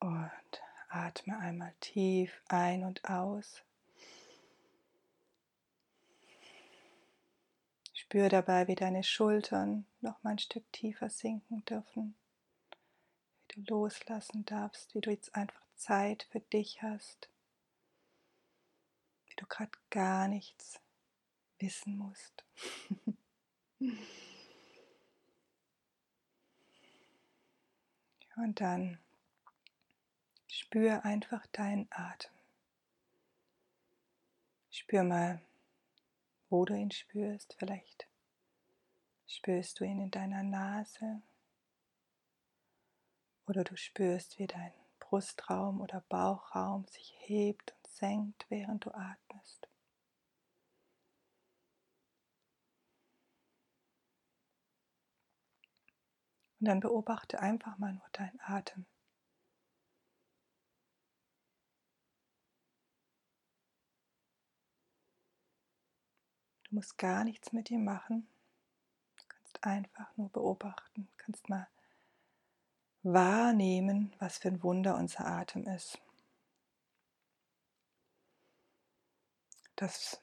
und 0.00 0.62
atme 0.88 1.38
einmal 1.38 1.74
tief 1.80 2.42
ein 2.48 2.84
und 2.84 3.04
aus. 3.04 3.62
Spür 7.92 8.28
dabei, 8.28 8.68
wie 8.68 8.76
deine 8.76 9.02
Schultern 9.02 9.86
noch 10.00 10.22
mal 10.22 10.30
ein 10.30 10.38
Stück 10.38 10.70
tiefer 10.72 11.10
sinken 11.10 11.64
dürfen, 11.64 12.14
wie 13.48 13.62
du 13.62 13.74
loslassen 13.74 14.44
darfst, 14.44 14.94
wie 14.94 15.00
du 15.00 15.10
jetzt 15.10 15.34
einfach 15.34 15.64
Zeit 15.74 16.28
für 16.30 16.40
dich 16.40 16.82
hast 16.82 17.28
wie 19.34 19.40
du 19.40 19.46
gerade 19.46 19.72
gar 19.90 20.28
nichts 20.28 20.80
wissen 21.58 21.96
musst. 21.96 22.44
Und 28.36 28.60
dann 28.60 28.98
spür 30.48 31.04
einfach 31.04 31.46
deinen 31.48 31.86
Atem. 31.90 32.32
Spür 34.70 35.04
mal, 35.04 35.40
wo 36.48 36.64
du 36.64 36.74
ihn 36.74 36.90
spürst. 36.90 37.54
Vielleicht 37.58 38.08
spürst 39.26 39.78
du 39.78 39.84
ihn 39.84 40.00
in 40.00 40.10
deiner 40.10 40.42
Nase 40.42 41.22
oder 43.46 43.62
du 43.62 43.76
spürst, 43.76 44.38
wie 44.38 44.46
dein 44.46 44.72
Brustraum 44.98 45.80
oder 45.80 46.00
Bauchraum 46.08 46.86
sich 46.88 47.14
hebt 47.20 47.72
und 47.76 47.86
senkt, 47.86 48.46
während 48.48 48.84
du 48.84 48.90
atmest. 48.90 49.68
Und 56.64 56.68
dann 56.68 56.80
beobachte 56.80 57.40
einfach 57.40 57.76
mal 57.76 57.92
nur 57.92 58.08
deinen 58.12 58.40
Atem. 58.40 58.86
Du 66.62 66.76
musst 66.76 66.96
gar 66.96 67.24
nichts 67.24 67.52
mit 67.52 67.70
ihm 67.70 67.84
machen. 67.84 68.26
Du 69.18 69.24
kannst 69.28 69.62
einfach 69.62 70.16
nur 70.16 70.30
beobachten, 70.30 71.06
du 71.06 71.12
kannst 71.18 71.50
mal 71.50 71.68
wahrnehmen, 73.02 74.16
was 74.18 74.38
für 74.38 74.48
ein 74.48 74.62
Wunder 74.62 74.96
unser 74.96 75.26
Atem 75.26 75.66
ist. 75.66 76.00
Dass 79.76 80.18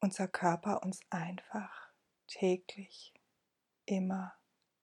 unser 0.00 0.28
Körper 0.28 0.82
uns 0.82 1.00
einfach 1.08 1.88
täglich 2.26 3.14
immer 3.86 4.36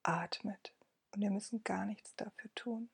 atmet 0.04 0.74
und 1.12 1.22
wir 1.22 1.30
müssen 1.30 1.64
gar 1.64 1.84
nichts 1.84 2.14
dafür 2.16 2.54
tun. 2.54 2.90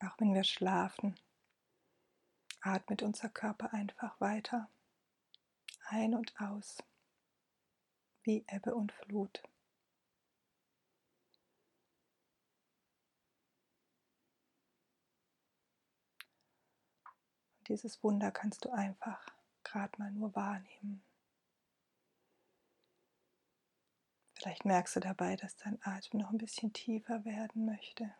Auch 0.00 0.18
wenn 0.18 0.34
wir 0.34 0.44
schlafen, 0.44 1.18
atmet 2.60 3.02
unser 3.02 3.28
Körper 3.28 3.72
einfach 3.72 4.20
weiter 4.20 4.68
ein 5.88 6.14
und 6.14 6.38
aus 6.40 6.78
wie 8.22 8.44
Ebbe 8.48 8.74
und 8.74 8.92
Flut. 8.92 9.42
Und 17.58 17.68
dieses 17.68 18.02
Wunder 18.02 18.30
kannst 18.30 18.64
du 18.64 18.70
einfach 18.70 19.24
gerade 19.62 19.98
mal 19.98 20.10
nur 20.10 20.34
wahrnehmen. 20.34 21.02
Vielleicht 24.46 24.64
merkst 24.64 24.94
du 24.94 25.00
dabei, 25.00 25.34
dass 25.34 25.56
dein 25.56 25.76
Atem 25.82 26.20
noch 26.20 26.30
ein 26.30 26.38
bisschen 26.38 26.72
tiefer 26.72 27.24
werden 27.24 27.66
möchte. 27.66 28.04
Ein 28.04 28.14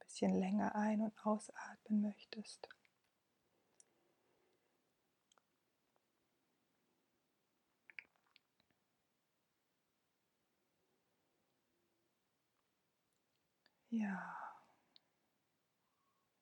bisschen 0.00 0.34
länger 0.34 0.74
ein- 0.74 1.00
und 1.00 1.14
ausatmen 1.24 2.00
möchtest. 2.00 2.68
Ja. 13.90 14.36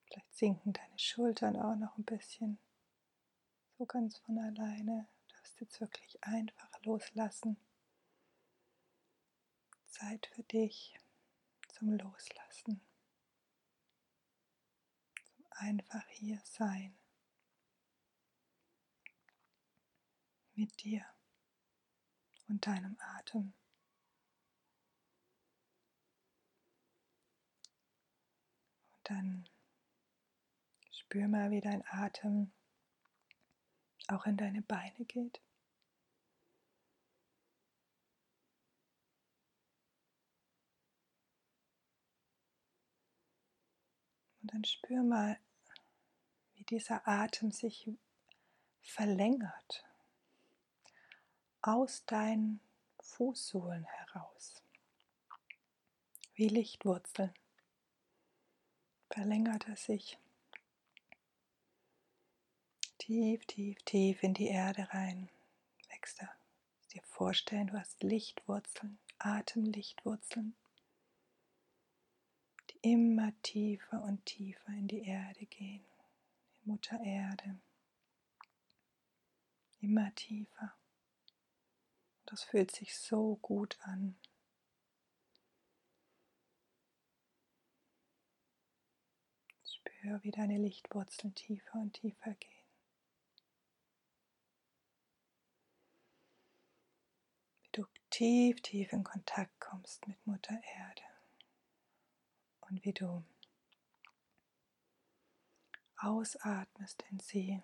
Vielleicht 0.07 0.33
sinken 0.33 0.73
deine 0.73 0.99
Schultern 0.99 1.57
auch 1.57 1.77
noch 1.77 1.99
ein 1.99 2.05
bisschen. 2.05 2.59
So 3.77 3.85
ganz 3.85 4.17
von 4.21 4.39
alleine. 4.39 5.07
Jetzt 5.61 5.81
wirklich 5.81 6.23
einfach 6.23 6.71
loslassen. 6.85 7.57
Zeit 9.87 10.27
für 10.35 10.43
dich 10.45 10.99
zum 11.69 11.93
Loslassen. 11.95 12.81
Zum 15.25 15.47
einfach 15.51 16.07
hier 16.09 16.41
sein. 16.45 16.97
Mit 20.55 20.83
dir 20.83 21.05
und 22.49 22.67
deinem 22.67 22.97
Atem. 23.01 23.55
dann 29.09 29.49
spür 30.91 31.29
mal, 31.29 31.51
wie 31.51 31.61
dein 31.61 31.83
Atem 31.87 32.53
auch 34.09 34.27
in 34.27 34.37
deine 34.37 34.63
Beine 34.63 35.05
geht. 35.05 35.41
Dann 44.59 44.65
spür 44.65 45.05
mal, 45.05 45.39
wie 46.55 46.65
dieser 46.65 47.07
Atem 47.07 47.53
sich 47.53 47.89
verlängert 48.81 49.85
aus 51.63 52.05
deinen 52.07 52.61
Fußsohlen 53.01 53.85
heraus, 53.85 54.61
wie 56.35 56.49
Lichtwurzeln 56.49 57.33
verlängert 59.11 59.69
er 59.69 59.77
sich 59.77 60.19
tief, 62.99 63.45
tief, 63.47 63.79
tief 63.85 64.23
in 64.25 64.35
die 64.35 64.49
Erde 64.49 64.89
rein. 64.93 65.31
Wächst 65.89 66.21
er. 66.21 66.35
Dir 66.93 67.03
vorstellen, 67.05 67.69
du 67.69 67.79
hast 67.79 68.03
Lichtwurzeln, 68.03 68.99
Atemlichtwurzeln, 69.19 70.57
immer 72.83 73.33
tiefer 73.43 74.03
und 74.03 74.25
tiefer 74.27 74.73
in 74.73 74.89
die 74.89 75.03
Erde 75.03 75.47
gehen. 75.47 75.85
Die 76.57 76.69
Mutter 76.69 77.01
Erde. 77.01 77.61
Immer 79.81 80.15
tiefer. 80.15 80.75
Das 82.27 82.43
fühlt 82.43 82.71
sich 82.73 82.97
so 82.99 83.37
gut 83.37 83.79
an. 83.83 84.19
Spür, 89.65 90.23
wie 90.23 90.31
deine 90.31 90.59
Lichtwurzeln 90.59 91.35
tiefer 91.35 91.79
und 91.79 91.95
tiefer 91.95 92.35
gehen. 92.35 92.67
Wie 97.63 97.69
du 97.73 97.87
tief, 98.11 98.61
tief 98.61 98.93
in 98.93 99.05
Kontakt 99.05 99.59
kommst 99.61 100.07
mit 100.07 100.27
Mutter 100.27 100.61
Erde. 100.77 101.08
Und 102.71 102.85
wie 102.85 102.93
du 102.93 103.25
ausatmest 105.99 107.05
in 107.11 107.19
sie. 107.21 107.61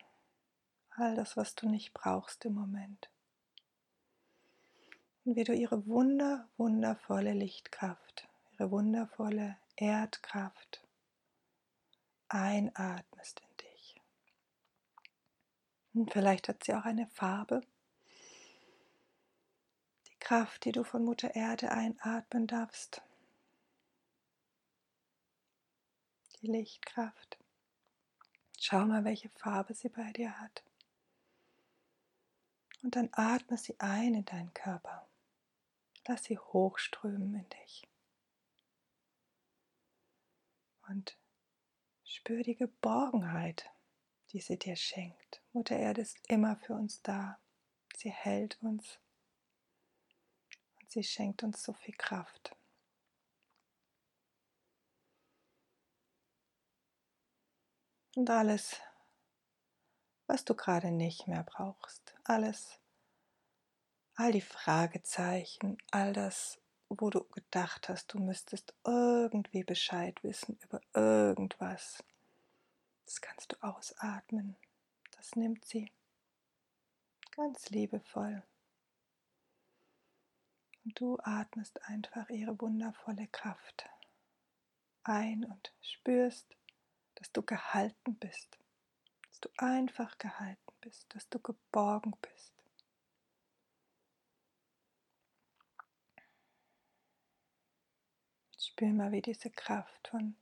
All 0.91 1.17
das, 1.17 1.37
was 1.37 1.55
du 1.55 1.69
nicht 1.69 1.93
brauchst 1.93 2.45
im 2.45 2.55
Moment. 2.55 3.09
Und 5.25 5.37
wie 5.37 5.45
du 5.45 5.55
ihre 5.55 5.87
wunder, 5.87 6.49
wundervolle 6.57 7.33
Lichtkraft, 7.33 8.29
ihre 8.53 8.71
wundervolle 8.71 9.57
Erdkraft 9.77 10.83
einatmest 12.29 13.41
in 13.41 13.57
dich. 13.57 14.01
Und 15.95 16.13
vielleicht 16.13 16.49
hat 16.49 16.65
sie 16.65 16.75
auch 16.75 16.85
eine 16.85 17.07
Farbe. 17.09 17.63
Die 20.09 20.19
Kraft, 20.21 20.65
die 20.65 20.73
du 20.73 20.85
von 20.85 21.05
Mutter 21.05 21.35
Erde 21.35 21.71
einatmen 21.71 22.47
darfst. 22.47 23.03
Die 26.45 26.51
Lichtkraft. 26.51 27.39
Schau 28.61 28.85
mal, 28.85 29.03
welche 29.05 29.31
Farbe 29.31 29.73
sie 29.73 29.89
bei 29.89 30.13
dir 30.13 30.39
hat. 30.41 30.63
Und 32.83 32.97
dann 32.97 33.09
atme 33.13 33.57
sie 33.57 33.81
ein 33.81 34.13
in 34.13 34.27
deinen 34.27 34.53
Körper. 34.53 35.09
Lass 36.07 36.25
sie 36.25 36.37
hochströmen 36.37 37.35
in 37.35 37.49
dich. 37.49 37.89
Und 40.87 41.17
spür 42.05 42.43
die 42.43 42.57
Geborgenheit, 42.57 43.71
die 44.33 44.41
sie 44.41 44.59
dir 44.59 44.77
schenkt. 44.77 45.41
Mutter 45.55 45.79
Erde 45.79 46.03
ist 46.03 46.19
immer 46.29 46.57
für 46.57 46.75
uns 46.75 47.01
da. 47.01 47.39
Sie 47.97 48.11
hält 48.11 48.63
uns 48.63 48.99
und 50.79 50.91
sie 50.91 51.05
schenkt 51.05 51.43
uns 51.43 51.63
so 51.63 51.73
viel 51.73 51.95
Kraft. 51.97 52.55
Und 58.17 58.31
alles, 58.31 58.81
was 60.27 60.45
du 60.45 60.55
gerade 60.55 60.91
nicht 60.91 61.27
mehr 61.27 61.43
brauchst, 61.43 62.15
alles, 62.25 62.79
all 64.15 64.33
die 64.33 64.41
Fragezeichen, 64.41 65.79
all 65.91 66.13
das, 66.13 66.61
wo 66.89 67.11
du 67.11 67.25
gedacht 67.25 67.89
hast, 67.89 68.13
du 68.15 68.19
müsstest 68.21 68.73
irgendwie 68.85 69.65
Bescheid 69.65 70.23
wissen 70.23 70.59
über 70.63 70.81
irgendwas, 70.95 72.05
das 73.05 73.21
kannst 73.21 73.53
du 73.53 73.57
ausatmen. 73.63 74.57
Das 75.17 75.35
nimmt 75.37 75.65
sie 75.65 75.93
ganz 77.35 77.71
liebevoll. 77.71 78.43
Und 80.85 81.01
du 81.01 81.19
atmest 81.23 81.83
einfach 81.85 82.29
ihre 82.29 82.61
wundervolle 82.61 83.27
Kraft 83.29 83.89
ein 85.03 85.45
und 85.45 85.73
spürst, 85.83 86.57
dass 87.17 87.33
du 87.33 87.43
gehalten 87.43 88.15
bist, 88.17 88.59
dass 89.29 89.41
du 89.41 89.49
einfach 89.57 90.19
gehalten 90.19 90.73
bist, 90.81 91.07
dass 91.15 91.29
du 91.29 91.39
geborgen 91.39 92.15
bist. 92.21 92.53
Spür 98.59 98.89
mal, 98.89 99.13
wie 99.13 99.23
diese 99.23 99.51
Kraft 99.51 100.09
von, 100.09 100.35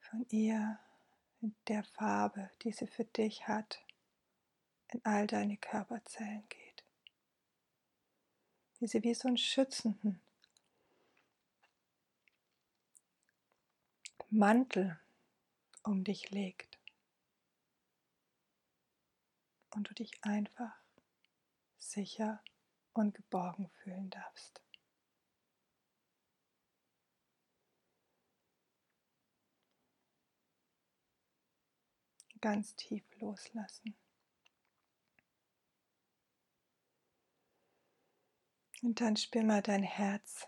von 0.00 0.26
ihr, 0.30 0.78
in 1.40 1.54
der 1.68 1.84
Farbe, 1.84 2.50
die 2.62 2.72
sie 2.72 2.86
für 2.86 3.04
dich 3.04 3.48
hat, 3.48 3.80
in 4.88 5.04
all 5.04 5.26
deine 5.26 5.56
Körperzellen 5.56 6.46
geht. 6.48 6.84
Wie 8.78 8.86
sie 8.86 9.02
wie 9.02 9.14
so 9.14 9.28
einen 9.28 9.36
schützenden 9.36 10.20
Mantel 14.30 14.99
um 15.82 16.04
dich 16.04 16.30
legt 16.30 16.78
und 19.70 19.88
du 19.88 19.94
dich 19.94 20.12
einfach 20.22 20.76
sicher 21.78 22.42
und 22.92 23.14
geborgen 23.14 23.68
fühlen 23.82 24.10
darfst. 24.10 24.62
Ganz 32.40 32.74
tief 32.74 33.04
loslassen. 33.20 33.94
Und 38.82 39.00
dann 39.02 39.16
spür 39.16 39.44
mal 39.44 39.60
dein 39.60 39.82
Herz. 39.82 40.46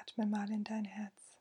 Atme 0.00 0.26
mal 0.26 0.50
in 0.50 0.64
dein 0.64 0.86
Herz. 0.86 1.37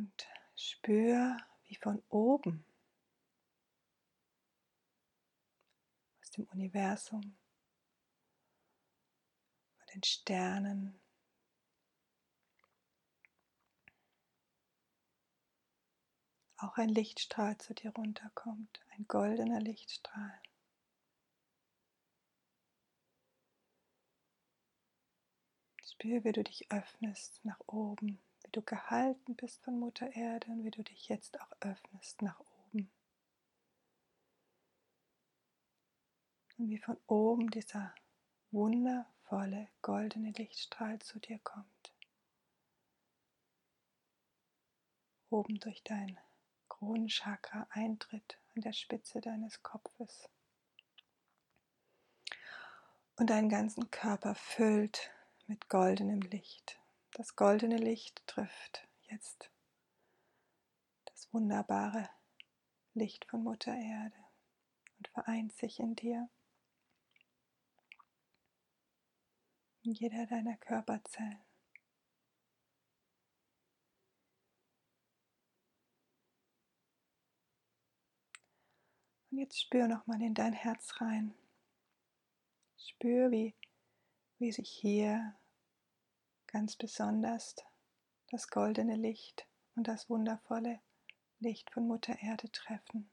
Und 0.00 0.26
spür, 0.56 1.36
wie 1.64 1.74
von 1.74 2.02
oben 2.08 2.64
aus 6.22 6.30
dem 6.30 6.46
Universum, 6.46 7.36
von 9.76 9.86
den 9.92 10.02
Sternen, 10.02 10.98
auch 16.56 16.78
ein 16.78 16.88
Lichtstrahl 16.88 17.58
zu 17.58 17.74
dir 17.74 17.90
runterkommt, 17.90 18.80
ein 18.92 19.06
goldener 19.06 19.60
Lichtstrahl. 19.60 20.40
Spür, 25.82 26.24
wie 26.24 26.32
du 26.32 26.42
dich 26.42 26.72
öffnest 26.72 27.44
nach 27.44 27.60
oben 27.66 28.18
wie 28.50 28.58
du 28.58 28.62
gehalten 28.62 29.36
bist 29.36 29.62
von 29.62 29.78
Mutter 29.78 30.12
Erde 30.16 30.50
und 30.50 30.64
wie 30.64 30.72
du 30.72 30.82
dich 30.82 31.08
jetzt 31.08 31.40
auch 31.40 31.52
öffnest 31.60 32.20
nach 32.20 32.40
oben. 32.40 32.90
Und 36.58 36.68
wie 36.68 36.78
von 36.78 36.96
oben 37.06 37.48
dieser 37.50 37.94
wundervolle 38.50 39.68
goldene 39.82 40.32
Lichtstrahl 40.32 40.98
zu 40.98 41.20
dir 41.20 41.38
kommt. 41.38 41.94
Oben 45.28 45.60
durch 45.60 45.84
dein 45.84 46.18
Kronenchakra 46.68 47.68
eintritt 47.70 48.36
an 48.56 48.62
der 48.62 48.72
Spitze 48.72 49.20
deines 49.20 49.62
Kopfes 49.62 50.28
und 53.14 53.30
deinen 53.30 53.48
ganzen 53.48 53.92
Körper 53.92 54.34
füllt 54.34 55.12
mit 55.46 55.68
goldenem 55.68 56.20
Licht. 56.22 56.79
Das 57.12 57.34
goldene 57.34 57.76
Licht 57.76 58.22
trifft 58.26 58.88
jetzt 59.02 59.50
das 61.06 61.32
wunderbare 61.32 62.08
Licht 62.94 63.24
von 63.24 63.42
Mutter 63.42 63.74
Erde 63.74 64.16
und 64.96 65.08
vereint 65.08 65.52
sich 65.52 65.80
in 65.80 65.96
dir, 65.96 66.30
in 69.82 69.92
jeder 69.92 70.26
deiner 70.26 70.56
Körperzellen. 70.56 71.40
Und 79.30 79.38
jetzt 79.38 79.60
spür 79.60 79.88
nochmal 79.88 80.22
in 80.22 80.34
dein 80.34 80.52
Herz 80.52 81.00
rein. 81.00 81.34
Spür, 82.76 83.30
wie, 83.30 83.54
wie 84.38 84.52
sich 84.52 84.70
hier 84.70 85.36
ganz 86.50 86.76
besonders 86.76 87.54
das 88.30 88.48
goldene 88.48 88.96
Licht 88.96 89.46
und 89.74 89.88
das 89.88 90.10
wundervolle 90.10 90.80
Licht 91.38 91.70
von 91.70 91.86
Mutter 91.86 92.18
Erde 92.20 92.50
treffen. 92.50 93.10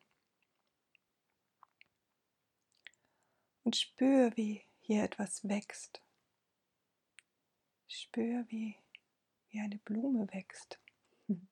Und 3.64 3.76
spür, 3.76 4.36
wie 4.36 4.66
hier 4.80 5.04
etwas 5.04 5.48
wächst. 5.48 6.02
Spür, 7.88 8.46
wie, 8.50 8.76
wie 9.50 9.60
eine 9.60 9.78
Blume 9.78 10.28
wächst. 10.32 10.80
Wie 11.28 11.44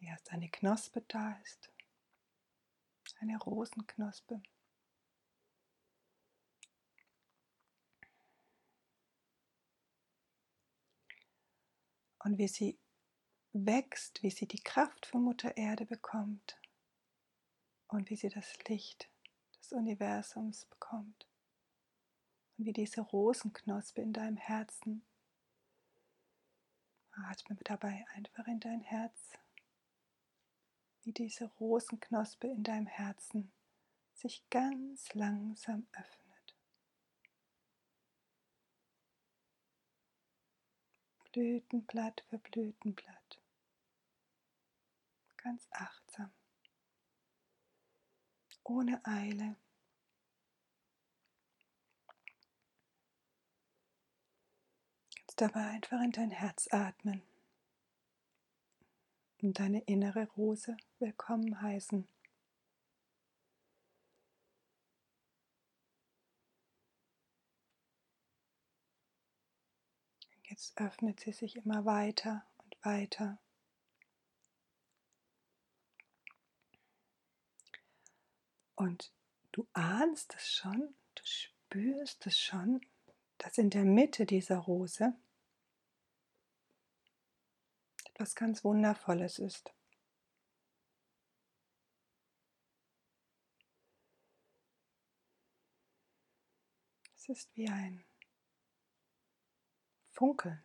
erst 0.06 0.32
eine 0.32 0.48
Knospe 0.48 1.02
da 1.08 1.32
ist. 1.42 1.70
Eine 3.20 3.38
Rosenknospe. 3.38 4.42
Und 12.30 12.38
wie 12.38 12.46
sie 12.46 12.78
wächst, 13.52 14.22
wie 14.22 14.30
sie 14.30 14.46
die 14.46 14.62
Kraft 14.62 15.04
von 15.04 15.24
Mutter 15.24 15.56
Erde 15.56 15.84
bekommt 15.84 16.56
und 17.88 18.08
wie 18.08 18.14
sie 18.14 18.28
das 18.28 18.56
Licht 18.68 19.10
des 19.58 19.72
Universums 19.72 20.66
bekommt 20.66 21.26
und 22.56 22.66
wie 22.66 22.72
diese 22.72 23.00
Rosenknospe 23.00 24.00
in 24.00 24.12
deinem 24.12 24.36
Herzen. 24.36 25.04
Atme 27.10 27.58
dabei 27.64 28.06
einfach 28.14 28.46
in 28.46 28.60
dein 28.60 28.80
Herz, 28.80 29.32
wie 31.02 31.12
diese 31.12 31.46
Rosenknospe 31.58 32.46
in 32.46 32.62
deinem 32.62 32.86
Herzen 32.86 33.50
sich 34.14 34.48
ganz 34.50 35.12
langsam 35.14 35.88
öffnet. 35.92 36.29
Blütenblatt 41.32 42.24
für 42.28 42.38
Blütenblatt. 42.38 43.40
Ganz 45.36 45.68
achtsam. 45.70 46.30
Ohne 48.64 49.00
Eile. 49.04 49.56
Kannst 55.14 55.40
dabei 55.40 55.66
einfach 55.70 56.02
in 56.02 56.10
dein 56.12 56.30
Herz 56.30 56.68
atmen 56.72 57.22
und 59.40 59.58
deine 59.58 59.80
innere 59.82 60.26
Rose 60.36 60.76
willkommen 60.98 61.62
heißen. 61.62 62.06
Jetzt 70.50 70.80
öffnet 70.80 71.20
sie 71.20 71.30
sich 71.30 71.54
immer 71.54 71.84
weiter 71.84 72.44
und 72.58 72.76
weiter. 72.84 73.38
Und 78.74 79.12
du 79.52 79.68
ahnst 79.74 80.34
es 80.34 80.50
schon, 80.50 80.96
du 81.14 81.22
spürst 81.24 82.26
es 82.26 82.36
schon, 82.36 82.80
dass 83.38 83.58
in 83.58 83.70
der 83.70 83.84
Mitte 83.84 84.26
dieser 84.26 84.58
Rose 84.58 85.14
etwas 88.06 88.34
ganz 88.34 88.64
Wundervolles 88.64 89.38
ist. 89.38 89.72
Es 97.14 97.28
ist 97.28 97.56
wie 97.56 97.68
ein 97.68 98.04
Funkeln. 100.20 100.62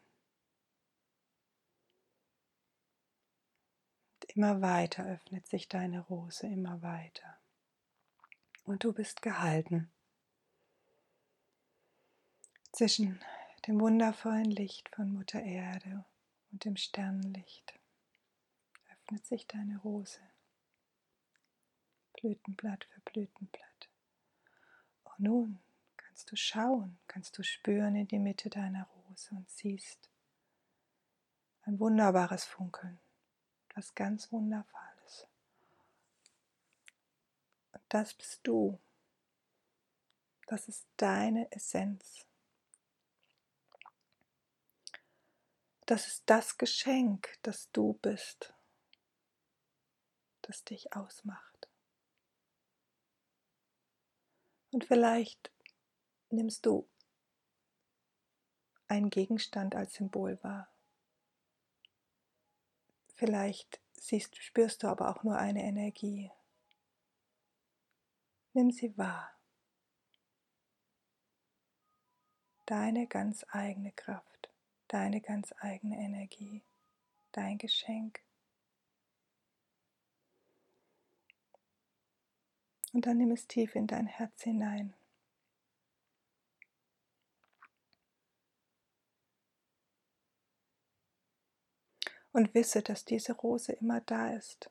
Und 4.12 4.26
immer 4.36 4.60
weiter 4.60 5.06
öffnet 5.06 5.48
sich 5.48 5.70
deine 5.70 6.02
Rose, 6.02 6.46
immer 6.46 6.82
weiter. 6.82 7.40
Und 8.66 8.84
du 8.84 8.92
bist 8.92 9.22
gehalten 9.22 9.90
zwischen 12.74 13.22
dem 13.66 13.80
wundervollen 13.80 14.52
Licht 14.52 14.90
von 14.94 15.14
Mutter 15.14 15.42
Erde 15.42 16.04
und 16.52 16.66
dem 16.66 16.76
Sternenlicht. 16.76 17.80
Öffnet 18.92 19.26
sich 19.26 19.48
deine 19.48 19.78
Rose, 19.78 20.20
Blütenblatt 22.20 22.84
für 22.84 23.00
Blütenblatt. 23.00 23.90
Und 25.06 25.20
nun 25.20 25.60
kannst 25.96 26.30
du 26.30 26.36
schauen, 26.36 27.00
kannst 27.08 27.38
du 27.38 27.44
spüren 27.44 27.96
in 27.96 28.10
die 28.10 28.20
Mitte 28.20 28.50
deiner 28.50 28.90
Rose 29.16 29.30
und 29.32 29.50
siehst 29.50 30.10
ein 31.64 31.80
wunderbares 31.80 32.44
Funkeln, 32.44 33.00
etwas 33.70 33.96
ganz 33.96 34.32
Wundervolles. 34.32 35.28
Und 37.72 37.82
das 37.90 38.14
bist 38.14 38.42
du. 38.44 38.80
Das 40.48 40.68
ist 40.68 40.86
deine 40.98 41.52
Essenz. 41.52 42.26
Das 45.88 46.08
ist 46.08 46.24
das 46.26 46.58
Geschenk, 46.58 47.38
das 47.42 47.72
du 47.72 47.94
bist, 47.94 48.54
das 50.42 50.64
dich 50.64 50.94
ausmacht. 50.94 51.70
Und 54.72 54.84
vielleicht 54.84 55.52
nimmst 56.30 56.66
du 56.66 56.88
ein 58.88 59.10
Gegenstand 59.10 59.76
als 59.76 59.96
Symbol 59.96 60.38
wahr. 60.44 60.70
Vielleicht 63.16 63.80
siehst, 63.94 64.36
spürst 64.42 64.84
du 64.84 64.88
aber 64.88 65.10
auch 65.10 65.24
nur 65.24 65.38
eine 65.38 65.64
Energie. 65.64 66.32
Nimm 68.54 68.72
sie 68.72 68.98
wahr. 68.98 69.32
Deine 72.66 73.08
ganz 73.08 73.46
eigene 73.50 73.92
Kraft, 73.92 74.50
deine 74.88 75.22
ganz 75.22 75.54
eigene 75.60 75.98
Energie, 75.98 76.64
dein 77.32 77.58
Geschenk. 77.58 78.22
Und 82.94 83.06
dann 83.06 83.18
nimm 83.18 83.32
es 83.32 83.46
tief 83.48 83.76
in 83.76 83.88
dein 83.88 84.08
Herz 84.08 84.42
hinein. 84.44 84.94
Und 92.36 92.54
wisse, 92.54 92.82
dass 92.84 93.06
diese 93.06 93.32
Rose 93.32 93.72
immer 93.72 94.02
da 94.02 94.34
ist 94.34 94.70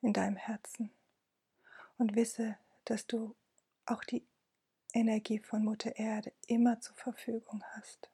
in 0.00 0.14
deinem 0.14 0.36
Herzen. 0.36 0.90
Und 1.98 2.16
wisse, 2.16 2.56
dass 2.86 3.06
du 3.06 3.36
auch 3.84 4.02
die 4.04 4.26
Energie 4.94 5.38
von 5.38 5.62
Mutter 5.62 5.96
Erde 5.96 6.32
immer 6.46 6.80
zur 6.80 6.96
Verfügung 6.96 7.62
hast. 7.72 8.08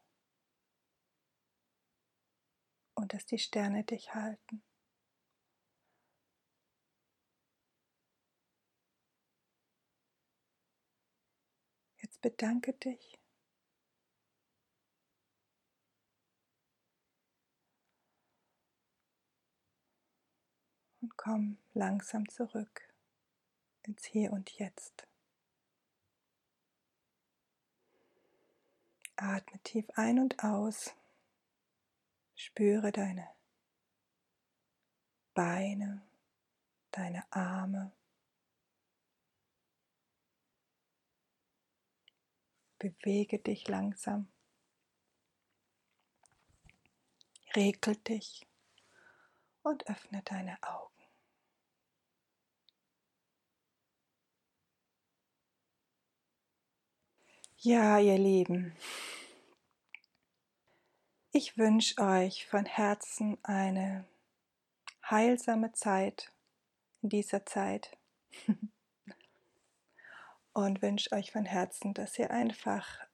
Und 2.94 3.14
dass 3.14 3.27
die 3.27 3.38
Sterne 3.38 3.85
dich 3.85 4.12
halten. 4.12 4.61
Jetzt 11.99 12.20
bedanke 12.20 12.73
dich 12.73 13.20
und 21.01 21.10
komm 21.22 21.59
langsam 21.74 22.26
zurück 22.30 22.80
ins 23.83 24.06
Hier 24.06 24.33
und 24.33 24.50
Jetzt. 24.52 25.06
Atme 29.16 29.59
tief 29.62 29.85
ein 29.96 30.18
und 30.18 30.42
aus. 30.42 30.94
Spüre 32.35 32.90
deine 32.90 33.28
Beine, 35.35 36.00
deine 36.90 37.30
Arme. 37.30 37.92
Bewege 42.78 43.38
dich 43.38 43.68
langsam. 43.68 44.26
Regel 47.54 47.96
dich 47.96 48.46
und 49.62 49.87
öffne 49.87 50.22
deine 50.22 50.56
Augen. 50.62 50.79
Ja, 57.62 57.99
ihr 57.99 58.16
Lieben, 58.16 58.73
ich 61.31 61.59
wünsche 61.59 62.01
euch 62.01 62.46
von 62.46 62.64
Herzen 62.64 63.37
eine 63.42 64.07
heilsame 65.11 65.70
Zeit 65.73 66.33
in 67.03 67.11
dieser 67.11 67.44
Zeit 67.44 67.99
und 70.55 70.81
wünsche 70.81 71.12
euch 71.12 71.33
von 71.33 71.44
Herzen, 71.44 71.92
dass 71.92 72.18
ihr 72.18 72.31
einfach 72.31 73.07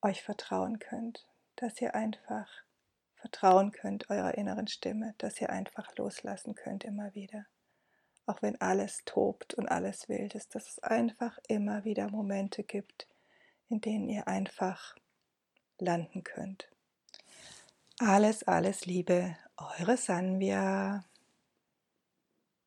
euch 0.00 0.22
vertrauen 0.22 0.78
könnt, 0.78 1.28
dass 1.56 1.78
ihr 1.82 1.94
einfach 1.94 2.48
vertrauen 3.16 3.70
könnt 3.70 4.08
eurer 4.08 4.32
inneren 4.32 4.66
Stimme, 4.66 5.14
dass 5.18 5.38
ihr 5.42 5.50
einfach 5.50 5.94
loslassen 5.98 6.54
könnt 6.54 6.84
immer 6.84 7.14
wieder. 7.14 7.44
Auch 8.24 8.40
wenn 8.40 8.58
alles 8.62 9.02
tobt 9.04 9.52
und 9.52 9.68
alles 9.68 10.08
wild 10.08 10.34
ist, 10.34 10.54
dass 10.54 10.70
es 10.70 10.78
einfach 10.78 11.38
immer 11.48 11.84
wieder 11.84 12.08
Momente 12.08 12.64
gibt, 12.64 13.08
in 13.74 13.80
denen 13.80 14.08
ihr 14.08 14.28
einfach 14.28 14.94
landen 15.78 16.22
könnt. 16.22 16.68
Alles, 17.98 18.44
alles 18.44 18.86
Liebe, 18.86 19.36
eure 19.56 19.96
Sanvia. 19.96 21.04